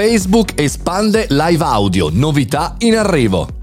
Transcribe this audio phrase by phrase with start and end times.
[0.00, 3.59] Facebook espande live audio, novità in arrivo.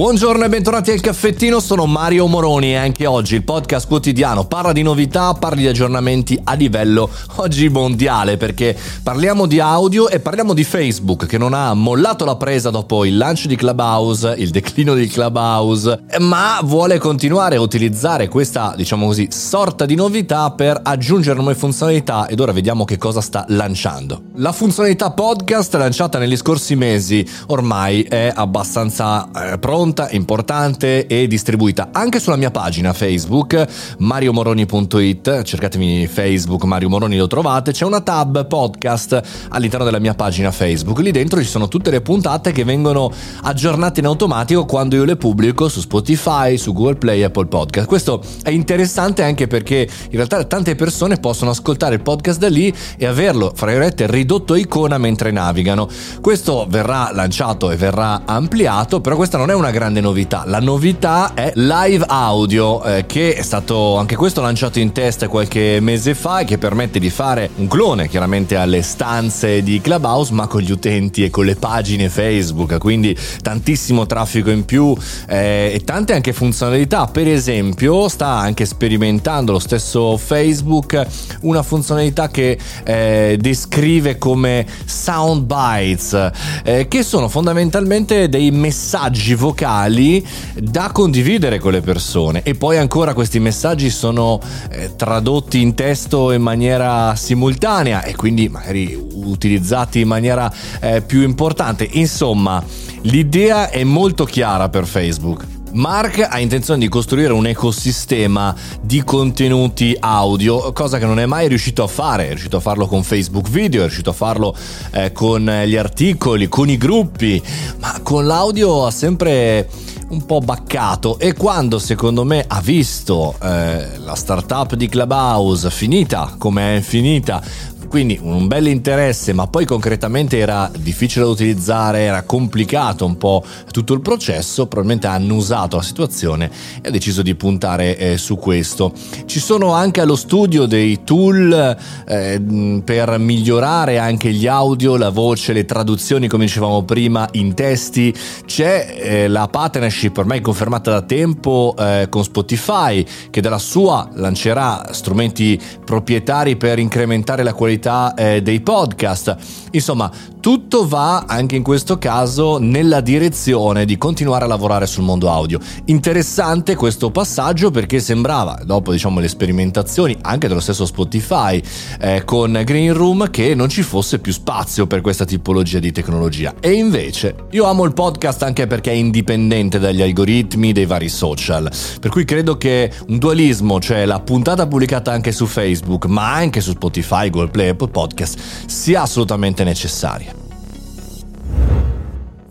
[0.00, 4.72] Buongiorno e bentornati al caffettino, sono Mario Moroni e anche oggi il podcast quotidiano parla
[4.72, 10.54] di novità, parla di aggiornamenti a livello oggi mondiale perché parliamo di audio e parliamo
[10.54, 14.94] di Facebook che non ha mollato la presa dopo il lancio di Clubhouse, il declino
[14.94, 21.36] di Clubhouse, ma vuole continuare a utilizzare questa, diciamo così, sorta di novità per aggiungere
[21.36, 24.22] nuove funzionalità ed ora vediamo che cosa sta lanciando.
[24.36, 31.26] La funzionalità podcast lanciata negli scorsi mesi ormai è abbastanza eh, pronta pronta, importante e
[31.26, 33.66] distribuita anche sulla mia pagina Facebook
[33.98, 40.50] mariomoroni.it, cercatemi Facebook Mario Moroni lo trovate, c'è una tab podcast all'interno della mia pagina
[40.52, 43.12] Facebook, lì dentro ci sono tutte le puntate che vengono
[43.42, 47.86] aggiornate in automatico quando io le pubblico su Spotify, su Google Play, Apple Podcast.
[47.86, 52.72] Questo è interessante anche perché in realtà tante persone possono ascoltare il podcast da lì
[52.96, 55.88] e averlo, fra virgolette, ridotto icona mentre navigano.
[56.20, 60.42] Questo verrà lanciato e verrà ampliato, però questa non è una grande grande novità.
[60.44, 65.78] La novità è Live Audio, eh, che è stato anche questo lanciato in test qualche
[65.80, 70.46] mese fa e che permette di fare un clone chiaramente alle stanze di Clubhouse, ma
[70.48, 74.94] con gli utenti e con le pagine Facebook, quindi tantissimo traffico in più
[75.26, 77.06] eh, e tante anche funzionalità.
[77.06, 81.06] Per esempio, sta anche sperimentando lo stesso Facebook
[81.40, 86.30] una funzionalità che eh, descrive come sound bites,
[86.64, 90.26] eh, che sono fondamentalmente dei messaggi vocali vocali
[90.58, 96.32] da condividere con le persone e poi ancora questi messaggi sono eh, tradotti in testo
[96.32, 101.86] in maniera simultanea e quindi magari utilizzati in maniera eh, più importante.
[101.92, 102.64] Insomma,
[103.02, 105.59] l'idea è molto chiara per Facebook.
[105.72, 111.48] Mark ha intenzione di costruire un ecosistema di contenuti audio, cosa che non è mai
[111.48, 112.24] riuscito a fare.
[112.24, 114.54] È riuscito a farlo con Facebook Video, è riuscito a farlo
[114.90, 117.40] eh, con gli articoli, con i gruppi,
[117.78, 119.68] ma con l'audio ha sempre
[120.08, 126.34] un po' baccato e quando secondo me ha visto eh, la startup di Clubhouse finita
[126.36, 127.40] come è finita
[127.90, 133.44] quindi un bel interesse, ma poi concretamente era difficile da utilizzare, era complicato un po'
[133.72, 136.48] tutto il processo, probabilmente ha annusato la situazione
[136.82, 138.92] e ha deciso di puntare eh, su questo.
[139.26, 145.52] Ci sono anche allo studio dei tool eh, per migliorare anche gli audio, la voce,
[145.52, 148.14] le traduzioni, come dicevamo prima, in testi.
[148.46, 154.92] C'è eh, la partnership ormai confermata da tempo eh, con Spotify, che dalla sua lancerà
[154.92, 159.36] strumenti proprietari per incrementare la qualità qualità eh, dei podcast.
[159.72, 160.10] Insomma,
[160.40, 165.58] tutto va anche in questo caso nella direzione di continuare a lavorare sul mondo audio.
[165.86, 171.62] Interessante questo passaggio perché sembrava, dopo diciamo le sperimentazioni anche dello stesso Spotify
[172.00, 176.54] eh, con Green Room, che non ci fosse più spazio per questa tipologia di tecnologia.
[176.60, 181.70] E invece io amo il podcast anche perché è indipendente dagli algoritmi dei vari social.
[182.00, 186.60] Per cui credo che un dualismo, cioè la puntata pubblicata anche su Facebook, ma anche
[186.60, 190.40] su Spotify, Google Play, Apple Podcast, sia assolutamente necessaria.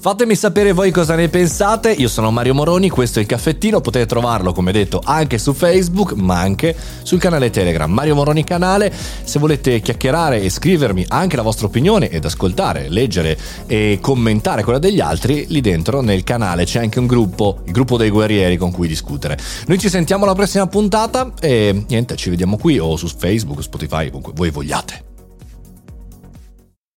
[0.00, 4.06] Fatemi sapere voi cosa ne pensate, io sono Mario Moroni, questo è il caffettino, potete
[4.06, 8.92] trovarlo come detto anche su Facebook ma anche sul canale Telegram Mario Moroni canale,
[9.24, 13.36] se volete chiacchierare e scrivermi anche la vostra opinione ed ascoltare, leggere
[13.66, 17.96] e commentare quella degli altri, lì dentro nel canale c'è anche un gruppo, il gruppo
[17.96, 19.36] dei guerrieri con cui discutere.
[19.66, 24.06] Noi ci sentiamo alla prossima puntata e niente, ci vediamo qui o su Facebook, Spotify,
[24.06, 25.07] comunque voi vogliate.